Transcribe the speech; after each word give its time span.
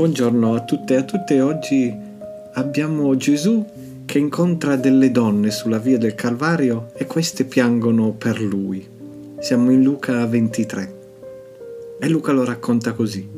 Buongiorno 0.00 0.54
a 0.54 0.64
tutte 0.64 0.94
e 0.94 0.96
a 0.96 1.02
tutte, 1.02 1.40
oggi 1.42 1.94
abbiamo 2.54 3.14
Gesù 3.16 3.64
che 4.06 4.18
incontra 4.18 4.76
delle 4.76 5.10
donne 5.10 5.50
sulla 5.50 5.78
via 5.78 5.98
del 5.98 6.14
Calvario 6.14 6.88
e 6.94 7.06
queste 7.06 7.44
piangono 7.44 8.12
per 8.12 8.40
lui. 8.40 8.86
Siamo 9.38 9.70
in 9.70 9.82
Luca 9.82 10.26
23 10.26 10.94
e 12.00 12.08
Luca 12.08 12.32
lo 12.32 12.44
racconta 12.44 12.92
così. 12.92 13.28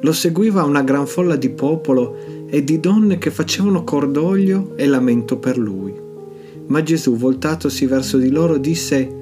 Lo 0.00 0.12
seguiva 0.12 0.64
una 0.64 0.82
gran 0.82 1.06
folla 1.06 1.36
di 1.36 1.50
popolo 1.50 2.46
e 2.48 2.64
di 2.64 2.80
donne 2.80 3.18
che 3.18 3.30
facevano 3.30 3.84
cordoglio 3.84 4.72
e 4.76 4.86
lamento 4.86 5.38
per 5.38 5.58
lui. 5.58 5.94
Ma 6.66 6.82
Gesù, 6.82 7.16
voltatosi 7.16 7.86
verso 7.86 8.18
di 8.18 8.30
loro, 8.30 8.58
disse, 8.58 9.17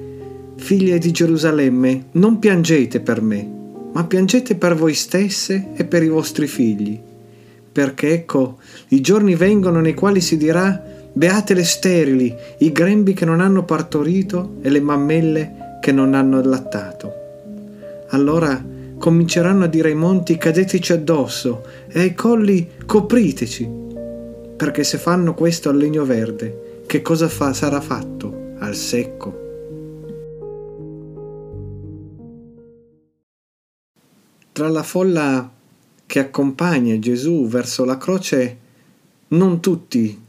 Figlie 0.57 0.97
di 0.97 1.11
Gerusalemme, 1.11 2.07
non 2.13 2.39
piangete 2.39 2.99
per 2.99 3.21
me, 3.21 3.47
ma 3.93 4.03
piangete 4.03 4.55
per 4.55 4.75
voi 4.75 4.93
stesse 4.93 5.69
e 5.75 5.85
per 5.85 6.03
i 6.03 6.09
vostri 6.09 6.45
figli. 6.45 6.99
Perché 7.71 8.11
ecco, 8.11 8.57
i 8.89 8.99
giorni 8.99 9.35
vengono 9.35 9.79
nei 9.79 9.93
quali 9.93 10.19
si 10.19 10.35
dirà, 10.35 10.83
beate 11.13 11.53
le 11.53 11.63
sterili, 11.63 12.35
i 12.59 12.71
grembi 12.71 13.13
che 13.13 13.23
non 13.23 13.39
hanno 13.39 13.63
partorito 13.63 14.55
e 14.61 14.69
le 14.69 14.81
mammelle 14.81 15.79
che 15.79 15.91
non 15.91 16.13
hanno 16.13 16.39
allattato. 16.39 17.13
Allora 18.09 18.61
cominceranno 18.97 19.65
a 19.65 19.67
dire 19.67 19.89
ai 19.89 19.95
monti, 19.95 20.37
cadeteci 20.37 20.91
addosso, 20.91 21.63
e 21.87 22.01
ai 22.01 22.13
colli, 22.13 22.67
copriteci. 22.85 23.69
Perché 24.57 24.83
se 24.83 24.97
fanno 24.97 25.33
questo 25.33 25.69
al 25.69 25.77
legno 25.77 26.03
verde, 26.03 26.81
che 26.87 27.01
cosa 27.01 27.29
fa, 27.29 27.53
sarà 27.53 27.79
fatto 27.79 28.55
al 28.59 28.75
secco? 28.75 29.46
Tra 34.57 34.69
la 34.69 34.81
folla 34.81 35.51
che 36.07 36.17
accompagna 36.17 36.97
Gesù 36.97 37.45
verso 37.47 37.85
la 37.85 37.99
croce, 37.99 38.57
non 39.27 39.59
tutti 39.59 40.19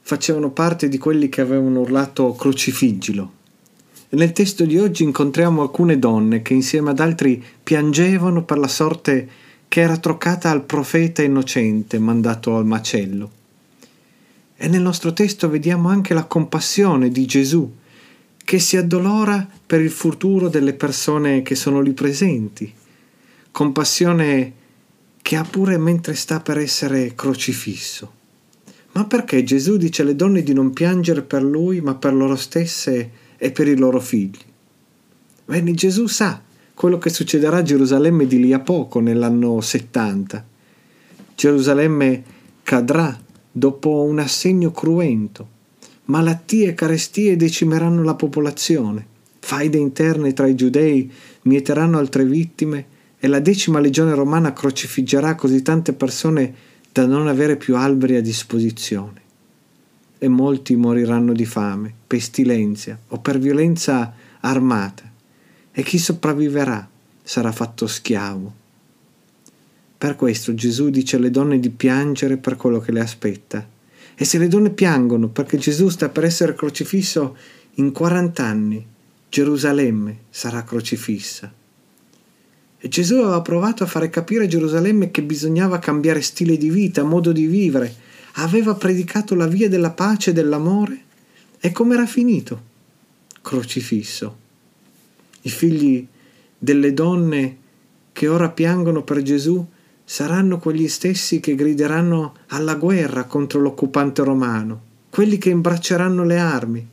facevano 0.00 0.50
parte 0.50 0.88
di 0.88 0.96
quelli 0.96 1.28
che 1.28 1.40
avevano 1.40 1.80
urlato 1.80 2.34
crocifiggilo. 2.34 3.32
Nel 4.10 4.30
testo 4.30 4.64
di 4.64 4.78
oggi 4.78 5.02
incontriamo 5.02 5.60
alcune 5.60 5.98
donne 5.98 6.40
che 6.40 6.54
insieme 6.54 6.90
ad 6.90 7.00
altri 7.00 7.42
piangevano 7.60 8.44
per 8.44 8.58
la 8.58 8.68
sorte 8.68 9.28
che 9.66 9.80
era 9.80 9.96
troccata 9.96 10.52
al 10.52 10.62
profeta 10.62 11.22
innocente 11.22 11.98
mandato 11.98 12.56
al 12.56 12.64
macello. 12.64 13.30
E 14.56 14.68
nel 14.68 14.82
nostro 14.82 15.12
testo 15.12 15.48
vediamo 15.48 15.88
anche 15.88 16.14
la 16.14 16.26
compassione 16.26 17.08
di 17.08 17.26
Gesù 17.26 17.68
che 18.36 18.60
si 18.60 18.76
addolora 18.76 19.44
per 19.66 19.80
il 19.80 19.90
futuro 19.90 20.48
delle 20.48 20.74
persone 20.74 21.42
che 21.42 21.56
sono 21.56 21.80
lì 21.80 21.92
presenti 21.92 22.77
compassione 23.58 24.52
che 25.20 25.34
ha 25.34 25.42
pure 25.42 25.78
mentre 25.78 26.14
sta 26.14 26.38
per 26.38 26.58
essere 26.58 27.16
crocifisso. 27.16 28.12
Ma 28.92 29.04
perché 29.04 29.42
Gesù 29.42 29.76
dice 29.76 30.02
alle 30.02 30.14
donne 30.14 30.44
di 30.44 30.52
non 30.52 30.72
piangere 30.72 31.22
per 31.22 31.42
lui, 31.42 31.80
ma 31.80 31.96
per 31.96 32.14
loro 32.14 32.36
stesse 32.36 33.10
e 33.36 33.50
per 33.50 33.66
i 33.66 33.76
loro 33.76 33.98
figli? 33.98 34.38
Bene, 35.44 35.74
Gesù 35.74 36.06
sa 36.06 36.40
quello 36.72 36.98
che 36.98 37.10
succederà 37.10 37.56
a 37.56 37.62
Gerusalemme 37.62 38.28
di 38.28 38.38
lì 38.38 38.52
a 38.52 38.60
poco, 38.60 39.00
nell'anno 39.00 39.60
70. 39.60 40.46
Gerusalemme 41.34 42.22
cadrà 42.62 43.18
dopo 43.50 44.04
un 44.04 44.20
assegno 44.20 44.70
cruento. 44.70 45.48
Malattie 46.04 46.68
e 46.68 46.74
carestie 46.74 47.34
decimeranno 47.34 48.04
la 48.04 48.14
popolazione. 48.14 49.04
Faide 49.40 49.78
interne 49.78 50.32
tra 50.32 50.46
i 50.46 50.54
giudei 50.54 51.10
mieteranno 51.42 51.98
altre 51.98 52.24
vittime 52.24 52.96
e 53.18 53.26
la 53.26 53.40
decima 53.40 53.80
legione 53.80 54.14
romana 54.14 54.52
crocifiggerà 54.52 55.34
così 55.34 55.62
tante 55.62 55.92
persone 55.92 56.54
da 56.92 57.06
non 57.06 57.26
avere 57.26 57.56
più 57.56 57.76
alberi 57.76 58.16
a 58.16 58.22
disposizione. 58.22 59.22
E 60.18 60.28
molti 60.28 60.76
moriranno 60.76 61.32
di 61.32 61.44
fame, 61.44 61.92
pestilenzia 62.06 62.98
o 63.08 63.18
per 63.18 63.38
violenza 63.38 64.12
armata, 64.40 65.10
e 65.72 65.82
chi 65.82 65.98
sopravviverà 65.98 66.88
sarà 67.22 67.52
fatto 67.52 67.86
schiavo. 67.86 68.54
Per 69.98 70.14
questo 70.16 70.54
Gesù 70.54 70.90
dice 70.90 71.16
alle 71.16 71.30
donne 71.30 71.58
di 71.58 71.70
piangere 71.70 72.36
per 72.36 72.56
quello 72.56 72.78
che 72.78 72.92
le 72.92 73.00
aspetta. 73.00 73.66
E 74.14 74.24
se 74.24 74.38
le 74.38 74.48
donne 74.48 74.70
piangono 74.70 75.28
perché 75.28 75.58
Gesù 75.58 75.88
sta 75.88 76.08
per 76.08 76.24
essere 76.24 76.54
crocifisso, 76.54 77.36
in 77.74 77.92
40 77.92 78.44
anni 78.44 78.86
Gerusalemme 79.28 80.18
sarà 80.30 80.62
crocifissa. 80.62 81.52
Gesù 82.88 83.16
aveva 83.16 83.40
provato 83.40 83.82
a 83.82 83.86
fare 83.86 84.10
capire 84.10 84.44
a 84.44 84.48
Gerusalemme 84.48 85.10
che 85.10 85.22
bisognava 85.22 85.78
cambiare 85.78 86.20
stile 86.20 86.56
di 86.56 86.70
vita, 86.70 87.02
modo 87.02 87.32
di 87.32 87.46
vivere. 87.46 87.94
Aveva 88.34 88.74
predicato 88.74 89.34
la 89.34 89.46
via 89.46 89.68
della 89.68 89.90
pace 89.90 90.30
e 90.30 90.32
dell'amore. 90.32 91.02
E 91.60 91.72
com'era 91.72 92.06
finito? 92.06 92.62
Crocifisso. 93.42 94.36
I 95.42 95.50
figli 95.50 96.06
delle 96.58 96.92
donne 96.92 97.56
che 98.12 98.28
ora 98.28 98.48
piangono 98.50 99.02
per 99.02 99.22
Gesù 99.22 99.64
saranno 100.04 100.58
quegli 100.58 100.88
stessi 100.88 101.38
che 101.38 101.54
grideranno 101.54 102.34
alla 102.48 102.76
guerra 102.76 103.24
contro 103.24 103.60
l'occupante 103.60 104.24
romano, 104.24 104.82
quelli 105.10 105.38
che 105.38 105.50
imbracceranno 105.50 106.24
le 106.24 106.38
armi. 106.38 106.88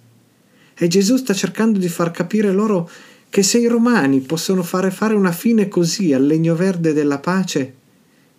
E 0.73 0.87
Gesù 0.87 1.15
sta 1.15 1.33
cercando 1.33 1.79
di 1.79 1.87
far 1.87 2.11
capire 2.11 2.51
loro 2.51 2.89
che 3.35 3.43
se 3.43 3.57
i 3.57 3.67
romani 3.67 4.21
possono 4.21 4.63
fare 4.63 4.89
fare 4.91 5.13
una 5.13 5.33
fine 5.33 5.67
così 5.67 6.13
al 6.13 6.25
legno 6.25 6.55
verde 6.55 6.93
della 6.93 7.19
pace, 7.19 7.73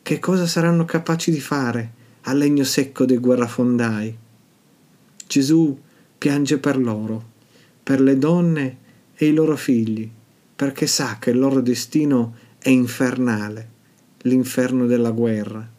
che 0.00 0.18
cosa 0.18 0.46
saranno 0.46 0.86
capaci 0.86 1.30
di 1.30 1.38
fare 1.38 1.92
al 2.22 2.38
legno 2.38 2.64
secco 2.64 3.04
dei 3.04 3.18
guerrafondai? 3.18 4.16
Gesù 5.26 5.78
piange 6.16 6.56
per 6.56 6.78
loro, 6.78 7.22
per 7.82 8.00
le 8.00 8.16
donne 8.16 8.76
e 9.14 9.26
i 9.26 9.34
loro 9.34 9.54
figli, 9.54 10.10
perché 10.56 10.86
sa 10.86 11.18
che 11.20 11.28
il 11.28 11.40
loro 11.40 11.60
destino 11.60 12.34
è 12.56 12.70
infernale, 12.70 13.68
l'inferno 14.22 14.86
della 14.86 15.10
guerra. 15.10 15.70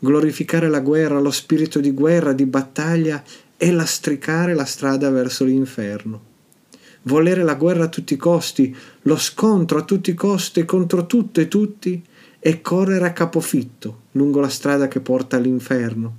Glorificare 0.00 0.68
la 0.68 0.80
guerra, 0.80 1.18
lo 1.18 1.30
spirito 1.30 1.80
di 1.80 1.92
guerra, 1.92 2.34
di 2.34 2.44
battaglia, 2.44 3.24
è 3.56 3.70
lastricare 3.70 4.52
la 4.52 4.66
strada 4.66 5.08
verso 5.08 5.44
l'inferno 5.44 6.28
volere 7.02 7.42
la 7.42 7.54
guerra 7.54 7.84
a 7.84 7.88
tutti 7.88 8.14
i 8.14 8.18
costi, 8.18 8.74
lo 9.02 9.16
scontro 9.16 9.78
a 9.78 9.82
tutti 9.82 10.10
i 10.10 10.14
costi 10.14 10.64
contro 10.64 11.06
tutto 11.06 11.40
e 11.40 11.48
tutti 11.48 12.02
e 12.38 12.60
correre 12.60 13.06
a 13.06 13.12
capofitto 13.12 14.00
lungo 14.12 14.40
la 14.40 14.48
strada 14.48 14.88
che 14.88 15.00
porta 15.00 15.36
all'inferno. 15.36 16.16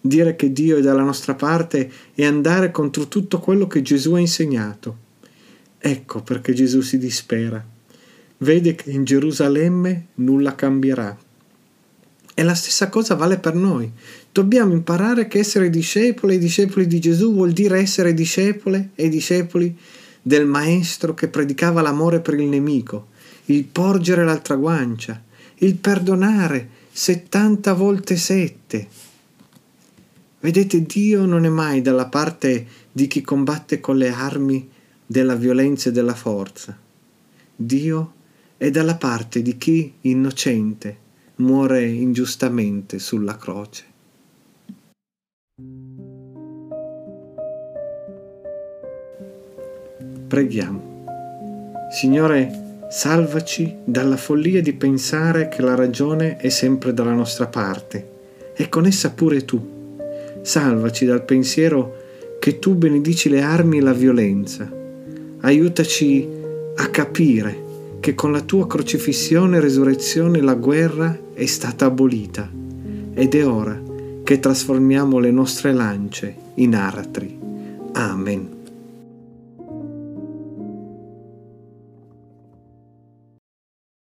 Dire 0.00 0.36
che 0.36 0.52
Dio 0.52 0.76
è 0.76 0.80
dalla 0.80 1.02
nostra 1.02 1.34
parte 1.34 1.90
e 2.14 2.24
andare 2.24 2.70
contro 2.70 3.08
tutto 3.08 3.40
quello 3.40 3.66
che 3.66 3.82
Gesù 3.82 4.14
ha 4.14 4.20
insegnato. 4.20 5.04
Ecco 5.78 6.22
perché 6.22 6.52
Gesù 6.52 6.80
si 6.80 6.98
dispera. 6.98 7.64
Vede 8.38 8.74
che 8.74 8.90
in 8.90 9.04
Gerusalemme 9.04 10.08
nulla 10.14 10.54
cambierà. 10.54 11.16
E 12.38 12.42
la 12.42 12.54
stessa 12.54 12.90
cosa 12.90 13.14
vale 13.14 13.38
per 13.38 13.54
noi. 13.54 13.90
Dobbiamo 14.30 14.74
imparare 14.74 15.26
che 15.26 15.38
essere 15.38 15.70
discepoli 15.70 16.34
e 16.34 16.38
discepoli 16.38 16.86
di 16.86 17.00
Gesù 17.00 17.32
vuol 17.32 17.52
dire 17.52 17.78
essere 17.78 18.12
discepole 18.12 18.90
e 18.94 19.08
discepoli 19.08 19.74
del 20.20 20.44
Maestro 20.44 21.14
che 21.14 21.28
predicava 21.28 21.80
l'amore 21.80 22.20
per 22.20 22.34
il 22.34 22.46
nemico, 22.46 23.06
il 23.46 23.64
porgere 23.64 24.22
l'altra 24.22 24.54
guancia, 24.56 25.22
il 25.60 25.76
perdonare 25.76 26.68
70 26.92 27.72
volte 27.72 28.16
sette. 28.16 28.86
Vedete, 30.40 30.82
Dio 30.82 31.24
non 31.24 31.46
è 31.46 31.48
mai 31.48 31.80
dalla 31.80 32.08
parte 32.08 32.66
di 32.92 33.06
chi 33.06 33.22
combatte 33.22 33.80
con 33.80 33.96
le 33.96 34.10
armi 34.10 34.68
della 35.06 35.36
violenza 35.36 35.88
e 35.88 35.92
della 35.92 36.14
forza. 36.14 36.76
Dio 37.56 38.12
è 38.58 38.70
dalla 38.70 38.96
parte 38.96 39.40
di 39.40 39.56
chi, 39.56 39.90
innocente, 40.02 41.04
muore 41.36 41.84
ingiustamente 41.84 42.98
sulla 42.98 43.36
croce. 43.36 43.84
Preghiamo. 50.28 51.04
Signore, 51.92 52.86
salvaci 52.90 53.76
dalla 53.84 54.16
follia 54.16 54.62
di 54.62 54.72
pensare 54.72 55.48
che 55.48 55.60
la 55.60 55.74
ragione 55.74 56.36
è 56.36 56.48
sempre 56.48 56.94
dalla 56.94 57.12
nostra 57.12 57.46
parte 57.46 58.14
e 58.54 58.68
con 58.68 58.86
essa 58.86 59.10
pure 59.10 59.44
tu. 59.44 59.94
Salvaci 60.40 61.04
dal 61.04 61.24
pensiero 61.24 62.04
che 62.38 62.58
tu 62.58 62.74
benedici 62.74 63.28
le 63.28 63.42
armi 63.42 63.78
e 63.78 63.82
la 63.82 63.92
violenza. 63.92 64.70
Aiutaci 65.40 66.26
a 66.76 66.88
capire 66.88 67.64
che 68.06 68.14
con 68.14 68.30
la 68.30 68.42
tua 68.42 68.68
crocifissione 68.68 69.56
e 69.56 69.60
resurrezione 69.60 70.40
la 70.40 70.54
guerra 70.54 71.18
è 71.34 71.44
stata 71.46 71.86
abolita 71.86 72.48
ed 73.12 73.34
è 73.34 73.44
ora 73.44 73.82
che 74.22 74.38
trasformiamo 74.38 75.18
le 75.18 75.32
nostre 75.32 75.72
lance 75.72 76.36
in 76.54 76.76
aratri. 76.76 77.36
Amen. 77.94 78.55